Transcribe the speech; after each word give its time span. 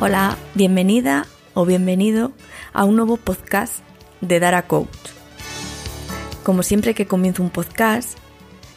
Hola, 0.00 0.36
bienvenida 0.54 1.26
o 1.54 1.64
bienvenido 1.64 2.32
a 2.72 2.84
un 2.84 2.96
nuevo 2.96 3.16
podcast 3.16 3.80
de 4.20 4.40
Dara 4.40 4.66
Coach. 4.66 4.88
Como 6.42 6.62
siempre 6.62 6.94
que 6.94 7.06
comienzo 7.06 7.42
un 7.42 7.50
podcast, 7.50 8.18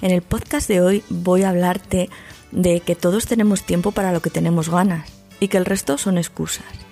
En 0.00 0.10
el 0.10 0.22
podcast 0.22 0.68
de 0.68 0.80
hoy 0.80 1.04
voy 1.10 1.42
a 1.42 1.50
hablarte 1.50 2.08
de 2.50 2.80
que 2.80 2.94
todos 2.94 3.26
tenemos 3.26 3.66
tiempo 3.66 3.92
para 3.92 4.12
lo 4.12 4.22
que 4.22 4.30
tenemos 4.30 4.70
ganas 4.70 5.06
y 5.38 5.48
que 5.48 5.58
el 5.58 5.66
resto 5.66 5.98
son 5.98 6.16
excusas. 6.16 6.87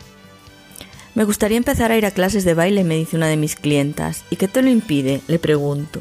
Me 1.17 1.25
gustaría 1.25 1.57
empezar 1.57 1.91
a 1.91 1.97
ir 1.97 2.05
a 2.05 2.11
clases 2.11 2.45
de 2.45 2.53
baile, 2.53 2.85
me 2.85 2.95
dice 2.95 3.17
una 3.17 3.27
de 3.27 3.39
mis 3.39 3.57
clientas. 3.57 4.25
¿Y 4.29 4.37
qué 4.37 4.49
te 4.49 4.61
lo 4.61 4.69
impide? 4.69 5.23
Le 5.29 5.39
pregunto. 5.39 6.01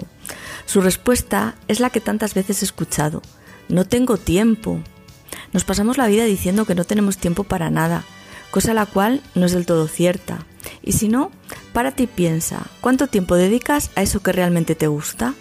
Su 0.66 0.82
respuesta 0.82 1.56
es 1.70 1.80
la 1.80 1.90
que 1.90 2.02
tantas 2.02 2.34
veces 2.34 2.62
he 2.62 2.66
escuchado. 2.66 3.22
No 3.70 3.86
tengo 3.86 4.18
tiempo. 4.18 4.82
Nos 5.54 5.64
pasamos 5.64 5.98
la 5.98 6.08
vida 6.08 6.26
diciendo 6.26 6.66
que 6.66 6.76
no 6.76 6.84
tenemos 6.84 7.18
tiempo 7.18 7.46
para 7.46 7.70
nada, 7.70 8.04
cosa 8.52 8.74
la 8.74 8.86
cual 8.86 9.22
no 9.36 9.46
es 9.46 9.54
del 9.54 9.66
todo 9.66 9.88
cierta. 9.88 10.46
Y 10.84 10.92
si 10.92 11.08
no, 11.08 11.32
párate 11.72 12.04
y 12.04 12.08
piensa, 12.08 12.68
¿cuánto 12.82 13.08
tiempo 13.08 13.36
dedicas 13.36 13.92
a 13.96 14.02
eso 14.02 14.22
que 14.22 14.34
realmente 14.34 14.76
te 14.76 14.88
gusta? 14.88 15.34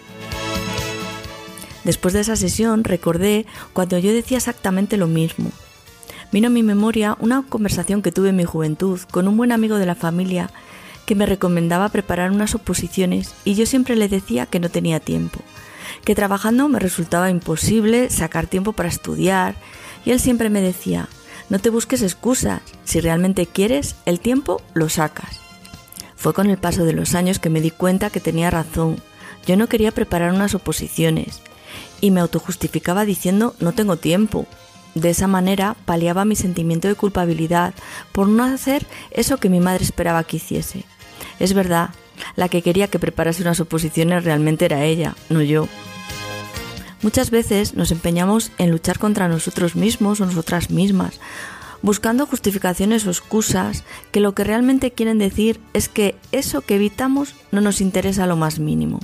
Después 1.83 2.13
de 2.13 2.21
esa 2.21 2.37
sesión 2.37 2.85
recordé 2.85 3.45
cuando 3.73 3.97
yo 3.97 4.13
decía 4.13 4.37
exactamente 4.37 4.95
lo 4.95 5.07
mismo. 5.07 5.51
Vino 6.31 6.47
a 6.47 6.51
mi 6.51 6.63
memoria 6.63 7.15
una 7.19 7.43
conversación 7.47 8.01
que 8.01 8.11
tuve 8.11 8.29
en 8.29 8.35
mi 8.35 8.43
juventud 8.43 8.99
con 9.11 9.27
un 9.27 9.37
buen 9.37 9.51
amigo 9.51 9.77
de 9.77 9.85
la 9.85 9.95
familia 9.95 10.49
que 11.05 11.15
me 11.15 11.25
recomendaba 11.25 11.89
preparar 11.89 12.31
unas 12.31 12.55
oposiciones 12.55 13.33
y 13.45 13.55
yo 13.55 13.65
siempre 13.65 13.95
le 13.95 14.09
decía 14.09 14.45
que 14.45 14.59
no 14.59 14.69
tenía 14.69 14.99
tiempo, 14.99 15.39
que 16.03 16.15
trabajando 16.15 16.67
me 16.67 16.79
resultaba 16.79 17.29
imposible 17.29 18.09
sacar 18.09 18.47
tiempo 18.47 18.73
para 18.73 18.89
estudiar. 18.89 19.55
Y 20.03 20.11
él 20.11 20.19
siempre 20.19 20.49
me 20.49 20.61
decía, 20.61 21.07
no 21.49 21.59
te 21.59 21.69
busques 21.69 22.01
excusas, 22.01 22.61
si 22.83 23.01
realmente 23.01 23.45
quieres, 23.45 23.95
el 24.05 24.19
tiempo 24.19 24.61
lo 24.73 24.89
sacas. 24.89 25.39
Fue 26.15 26.33
con 26.33 26.49
el 26.49 26.57
paso 26.57 26.85
de 26.85 26.93
los 26.93 27.13
años 27.13 27.39
que 27.39 27.49
me 27.49 27.61
di 27.61 27.71
cuenta 27.71 28.09
que 28.09 28.19
tenía 28.19 28.49
razón, 28.49 28.97
yo 29.45 29.55
no 29.57 29.67
quería 29.67 29.91
preparar 29.91 30.33
unas 30.33 30.55
oposiciones 30.55 31.41
y 32.01 32.09
me 32.09 32.19
autojustificaba 32.19 33.05
diciendo 33.05 33.55
no 33.59 33.73
tengo 33.73 33.97
tiempo, 33.97 34.47
de 34.95 35.09
esa 35.09 35.27
manera 35.27 35.75
paliaba 35.85 36.25
mi 36.25 36.35
sentimiento 36.35 36.87
de 36.87 36.95
culpabilidad 36.95 37.73
por 38.11 38.27
no 38.27 38.43
hacer 38.43 38.87
eso 39.11 39.37
que 39.37 39.49
mi 39.49 39.59
madre 39.59 39.83
esperaba 39.83 40.23
que 40.23 40.37
hiciese. 40.37 40.85
Es 41.39 41.53
verdad, 41.53 41.89
la 42.35 42.49
que 42.49 42.61
quería 42.61 42.87
que 42.87 42.99
preparase 42.99 43.41
unas 43.41 43.59
oposiciones 43.59 44.23
realmente 44.23 44.65
era 44.65 44.83
ella, 44.83 45.15
no 45.29 45.41
yo. 45.41 45.67
Muchas 47.01 47.29
veces 47.29 47.75
nos 47.75 47.91
empeñamos 47.91 48.51
en 48.57 48.71
luchar 48.71 48.97
contra 48.97 49.27
nosotros 49.27 49.75
mismos 49.75 50.21
o 50.21 50.25
nosotras 50.25 50.71
mismas, 50.71 51.19
buscando 51.81 52.25
justificaciones 52.25 53.05
o 53.05 53.11
excusas 53.11 53.83
que 54.11 54.21
lo 54.21 54.33
que 54.33 54.43
realmente 54.43 54.91
quieren 54.91 55.19
decir 55.19 55.59
es 55.73 55.87
que 55.89 56.15
eso 56.31 56.61
que 56.61 56.75
evitamos 56.75 57.35
no 57.51 57.61
nos 57.61 57.81
interesa 57.81 58.25
lo 58.25 58.37
más 58.37 58.59
mínimo. 58.59 59.01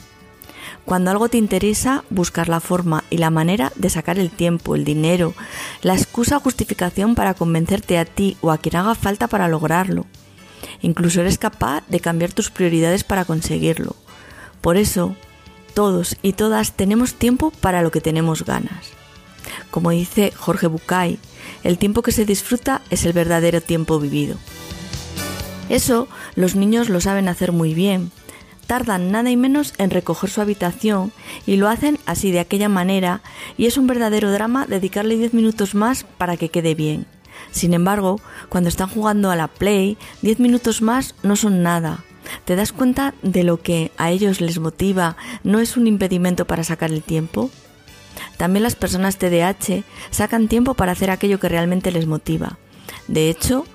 Cuando 0.85 1.11
algo 1.11 1.29
te 1.29 1.37
interesa, 1.37 2.03
buscar 2.09 2.49
la 2.49 2.59
forma 2.59 3.03
y 3.09 3.17
la 3.17 3.29
manera 3.29 3.71
de 3.75 3.89
sacar 3.89 4.19
el 4.19 4.29
tiempo, 4.29 4.75
el 4.75 4.83
dinero, 4.83 5.33
la 5.81 5.93
excusa 5.93 6.37
o 6.37 6.39
justificación 6.39 7.15
para 7.15 7.33
convencerte 7.33 7.97
a 7.97 8.05
ti 8.05 8.37
o 8.41 8.51
a 8.51 8.57
quien 8.57 8.75
haga 8.75 8.95
falta 8.95 9.27
para 9.27 9.47
lograrlo. 9.47 10.05
Incluso 10.81 11.21
eres 11.21 11.37
capaz 11.37 11.83
de 11.87 11.99
cambiar 11.99 12.33
tus 12.33 12.49
prioridades 12.49 13.03
para 13.03 13.25
conseguirlo. 13.25 13.95
Por 14.59 14.77
eso, 14.77 15.15
todos 15.73 16.17
y 16.21 16.33
todas 16.33 16.73
tenemos 16.73 17.13
tiempo 17.13 17.51
para 17.51 17.81
lo 17.81 17.91
que 17.91 18.01
tenemos 18.01 18.43
ganas. 18.43 18.87
Como 19.69 19.91
dice 19.91 20.33
Jorge 20.35 20.67
Bucay, 20.67 21.19
el 21.63 21.77
tiempo 21.77 22.01
que 22.01 22.11
se 22.11 22.25
disfruta 22.25 22.81
es 22.89 23.05
el 23.05 23.13
verdadero 23.13 23.61
tiempo 23.61 23.99
vivido. 23.99 24.37
Eso 25.69 26.09
los 26.35 26.55
niños 26.55 26.89
lo 26.89 26.99
saben 26.99 27.29
hacer 27.29 27.51
muy 27.53 27.73
bien, 27.73 28.11
tardan 28.71 29.11
nada 29.11 29.29
y 29.29 29.35
menos 29.35 29.73
en 29.79 29.89
recoger 29.89 30.29
su 30.29 30.39
habitación 30.39 31.11
y 31.45 31.57
lo 31.57 31.67
hacen 31.67 31.99
así 32.05 32.31
de 32.31 32.39
aquella 32.39 32.69
manera 32.69 33.19
y 33.57 33.65
es 33.65 33.75
un 33.75 33.85
verdadero 33.85 34.31
drama 34.31 34.65
dedicarle 34.65 35.17
10 35.17 35.33
minutos 35.33 35.75
más 35.75 36.05
para 36.05 36.37
que 36.37 36.47
quede 36.47 36.73
bien. 36.73 37.05
Sin 37.51 37.73
embargo, 37.73 38.21
cuando 38.47 38.69
están 38.69 38.87
jugando 38.87 39.29
a 39.29 39.35
la 39.35 39.49
Play, 39.49 39.97
10 40.21 40.39
minutos 40.39 40.81
más 40.81 41.15
no 41.21 41.35
son 41.35 41.63
nada. 41.63 42.05
¿Te 42.45 42.55
das 42.55 42.71
cuenta 42.71 43.13
de 43.23 43.43
lo 43.43 43.61
que 43.61 43.91
a 43.97 44.09
ellos 44.09 44.39
les 44.39 44.57
motiva 44.57 45.17
no 45.43 45.59
es 45.59 45.75
un 45.75 45.85
impedimento 45.85 46.47
para 46.47 46.63
sacar 46.63 46.91
el 46.91 47.03
tiempo? 47.03 47.49
También 48.37 48.63
las 48.63 48.77
personas 48.77 49.17
TDAH 49.17 49.83
sacan 50.11 50.47
tiempo 50.47 50.75
para 50.75 50.93
hacer 50.93 51.09
aquello 51.09 51.41
que 51.41 51.49
realmente 51.49 51.91
les 51.91 52.07
motiva. 52.07 52.57
De 53.09 53.29
hecho, 53.29 53.65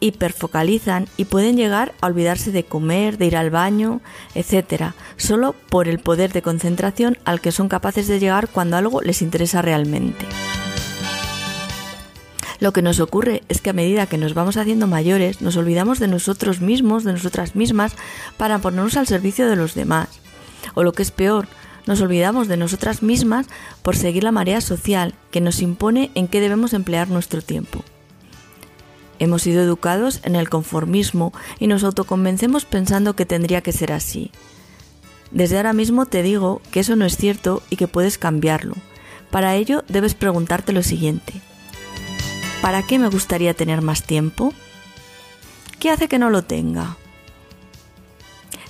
hiperfocalizan 0.00 1.06
y 1.16 1.26
pueden 1.26 1.56
llegar 1.56 1.94
a 2.00 2.06
olvidarse 2.06 2.52
de 2.52 2.64
comer, 2.64 3.18
de 3.18 3.26
ir 3.26 3.36
al 3.36 3.50
baño, 3.50 4.00
etc., 4.34 4.92
solo 5.16 5.54
por 5.68 5.88
el 5.88 5.98
poder 5.98 6.32
de 6.32 6.42
concentración 6.42 7.18
al 7.24 7.40
que 7.40 7.52
son 7.52 7.68
capaces 7.68 8.08
de 8.08 8.18
llegar 8.18 8.48
cuando 8.48 8.76
algo 8.76 9.00
les 9.02 9.22
interesa 9.22 9.62
realmente. 9.62 10.26
Lo 12.60 12.74
que 12.74 12.82
nos 12.82 13.00
ocurre 13.00 13.42
es 13.48 13.62
que 13.62 13.70
a 13.70 13.74
medida 13.74 14.06
que 14.06 14.18
nos 14.18 14.34
vamos 14.34 14.58
haciendo 14.58 14.86
mayores, 14.86 15.40
nos 15.40 15.56
olvidamos 15.56 15.98
de 15.98 16.08
nosotros 16.08 16.60
mismos, 16.60 17.04
de 17.04 17.12
nosotras 17.12 17.56
mismas, 17.56 17.94
para 18.36 18.58
ponernos 18.58 18.98
al 18.98 19.06
servicio 19.06 19.48
de 19.48 19.56
los 19.56 19.74
demás. 19.74 20.08
O 20.74 20.82
lo 20.82 20.92
que 20.92 21.02
es 21.02 21.10
peor, 21.10 21.48
nos 21.86 22.02
olvidamos 22.02 22.48
de 22.48 22.58
nosotras 22.58 23.02
mismas 23.02 23.46
por 23.82 23.96
seguir 23.96 24.24
la 24.24 24.32
marea 24.32 24.60
social 24.60 25.14
que 25.30 25.40
nos 25.40 25.62
impone 25.62 26.10
en 26.14 26.28
qué 26.28 26.40
debemos 26.40 26.74
emplear 26.74 27.08
nuestro 27.08 27.40
tiempo. 27.40 27.82
Hemos 29.20 29.42
sido 29.42 29.62
educados 29.62 30.20
en 30.24 30.34
el 30.34 30.48
conformismo 30.48 31.34
y 31.58 31.66
nos 31.66 31.84
autoconvencemos 31.84 32.64
pensando 32.64 33.14
que 33.14 33.26
tendría 33.26 33.60
que 33.60 33.70
ser 33.70 33.92
así. 33.92 34.32
Desde 35.30 35.58
ahora 35.58 35.74
mismo 35.74 36.06
te 36.06 36.22
digo 36.22 36.62
que 36.72 36.80
eso 36.80 36.96
no 36.96 37.04
es 37.04 37.18
cierto 37.18 37.62
y 37.68 37.76
que 37.76 37.86
puedes 37.86 38.16
cambiarlo. 38.16 38.74
Para 39.30 39.54
ello 39.56 39.84
debes 39.88 40.14
preguntarte 40.14 40.72
lo 40.72 40.82
siguiente. 40.82 41.34
¿Para 42.62 42.82
qué 42.82 42.98
me 42.98 43.08
gustaría 43.08 43.52
tener 43.52 43.82
más 43.82 44.04
tiempo? 44.04 44.54
¿Qué 45.78 45.90
hace 45.90 46.08
que 46.08 46.18
no 46.18 46.30
lo 46.30 46.42
tenga? 46.42 46.96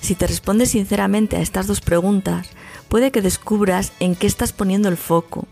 Si 0.01 0.15
te 0.15 0.27
respondes 0.27 0.71
sinceramente 0.71 1.37
a 1.37 1.41
estas 1.41 1.65
dos 1.65 1.79
preguntas, 1.79 2.49
puede 2.89 3.11
que 3.11 3.21
descubras 3.21 3.93
en 4.01 4.15
qué 4.15 4.27
estás 4.27 4.51
poniendo 4.51 4.89
el 4.89 4.97
foco, 4.97 5.47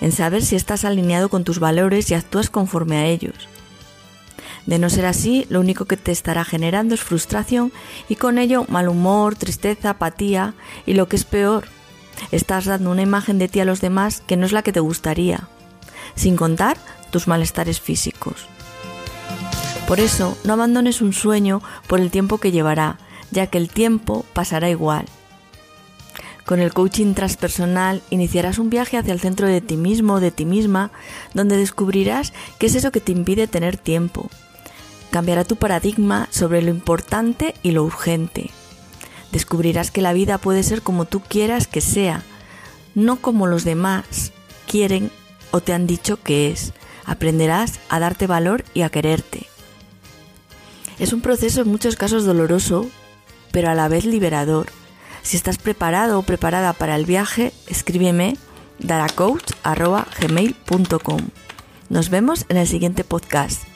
en 0.00 0.10
saber 0.10 0.42
si 0.42 0.56
estás 0.56 0.84
alineado 0.84 1.28
con 1.28 1.44
tus 1.44 1.60
valores 1.60 2.10
y 2.10 2.14
actúas 2.14 2.50
conforme 2.50 2.96
a 2.96 3.06
ellos. 3.06 3.48
De 4.68 4.78
no 4.78 4.90
ser 4.90 5.06
así, 5.06 5.46
lo 5.48 5.60
único 5.60 5.86
que 5.86 5.96
te 5.96 6.12
estará 6.12 6.44
generando 6.44 6.94
es 6.94 7.00
frustración 7.00 7.72
y 8.06 8.16
con 8.16 8.36
ello 8.36 8.66
mal 8.68 8.90
humor, 8.90 9.34
tristeza, 9.34 9.88
apatía 9.88 10.52
y 10.84 10.92
lo 10.92 11.08
que 11.08 11.16
es 11.16 11.24
peor, 11.24 11.68
estás 12.32 12.66
dando 12.66 12.90
una 12.90 13.00
imagen 13.00 13.38
de 13.38 13.48
ti 13.48 13.60
a 13.60 13.64
los 13.64 13.80
demás 13.80 14.22
que 14.26 14.36
no 14.36 14.44
es 14.44 14.52
la 14.52 14.60
que 14.60 14.74
te 14.74 14.80
gustaría, 14.80 15.48
sin 16.16 16.36
contar 16.36 16.76
tus 17.10 17.28
malestares 17.28 17.80
físicos. 17.80 18.46
Por 19.86 20.00
eso, 20.00 20.36
no 20.44 20.52
abandones 20.52 21.00
un 21.00 21.14
sueño 21.14 21.62
por 21.86 21.98
el 21.98 22.10
tiempo 22.10 22.36
que 22.36 22.52
llevará, 22.52 22.98
ya 23.30 23.46
que 23.46 23.56
el 23.56 23.70
tiempo 23.70 24.26
pasará 24.34 24.68
igual. 24.68 25.06
Con 26.44 26.60
el 26.60 26.74
coaching 26.74 27.14
transpersonal 27.14 28.02
iniciarás 28.10 28.58
un 28.58 28.68
viaje 28.68 28.98
hacia 28.98 29.14
el 29.14 29.20
centro 29.20 29.48
de 29.48 29.62
ti 29.62 29.78
mismo 29.78 30.14
o 30.14 30.20
de 30.20 30.30
ti 30.30 30.44
misma, 30.44 30.90
donde 31.32 31.56
descubrirás 31.56 32.34
qué 32.58 32.66
es 32.66 32.74
eso 32.74 32.92
que 32.92 33.00
te 33.00 33.12
impide 33.12 33.46
tener 33.46 33.78
tiempo, 33.78 34.28
cambiará 35.10 35.44
tu 35.44 35.56
paradigma 35.56 36.28
sobre 36.30 36.62
lo 36.62 36.70
importante 36.70 37.54
y 37.62 37.72
lo 37.72 37.84
urgente. 37.84 38.50
Descubrirás 39.32 39.90
que 39.90 40.02
la 40.02 40.12
vida 40.12 40.38
puede 40.38 40.62
ser 40.62 40.82
como 40.82 41.04
tú 41.04 41.20
quieras 41.20 41.66
que 41.66 41.80
sea, 41.80 42.22
no 42.94 43.16
como 43.16 43.46
los 43.46 43.64
demás 43.64 44.32
quieren 44.66 45.10
o 45.50 45.60
te 45.60 45.72
han 45.72 45.86
dicho 45.86 46.22
que 46.22 46.50
es. 46.50 46.72
Aprenderás 47.04 47.80
a 47.88 48.00
darte 48.00 48.26
valor 48.26 48.64
y 48.74 48.82
a 48.82 48.90
quererte. 48.90 49.46
Es 50.98 51.12
un 51.12 51.20
proceso 51.20 51.60
en 51.62 51.68
muchos 51.68 51.94
casos 51.96 52.24
doloroso, 52.24 52.88
pero 53.52 53.70
a 53.70 53.74
la 53.74 53.88
vez 53.88 54.04
liberador. 54.04 54.66
Si 55.22 55.36
estás 55.36 55.58
preparado 55.58 56.18
o 56.18 56.22
preparada 56.22 56.72
para 56.72 56.96
el 56.96 57.06
viaje, 57.06 57.52
escríbeme 57.66 58.36
daracoach.gmail.com. 58.78 61.20
Nos 61.88 62.10
vemos 62.10 62.44
en 62.48 62.56
el 62.56 62.66
siguiente 62.66 63.04
podcast. 63.04 63.67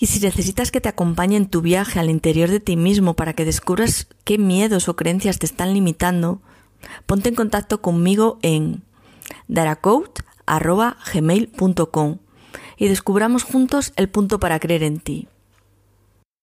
Y 0.00 0.06
si 0.06 0.18
necesitas 0.18 0.70
que 0.70 0.80
te 0.80 0.88
acompañe 0.88 1.36
en 1.36 1.46
tu 1.46 1.60
viaje 1.60 2.00
al 2.00 2.08
interior 2.08 2.48
de 2.48 2.58
ti 2.58 2.76
mismo 2.76 3.12
para 3.14 3.34
que 3.34 3.44
descubras 3.44 4.08
qué 4.24 4.38
miedos 4.38 4.88
o 4.88 4.96
creencias 4.96 5.38
te 5.38 5.44
están 5.44 5.74
limitando, 5.74 6.40
ponte 7.04 7.28
en 7.28 7.34
contacto 7.34 7.82
conmigo 7.82 8.38
en 8.40 8.82
daracoach.gmail.com 9.48 12.18
y 12.78 12.88
descubramos 12.88 13.44
juntos 13.44 13.92
el 13.96 14.08
punto 14.08 14.40
para 14.40 14.58
creer 14.58 14.84
en 14.84 15.00
ti. 15.00 15.28